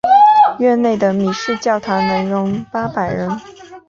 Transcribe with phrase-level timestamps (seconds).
[0.57, 3.29] 院内的米市教堂能容八百人。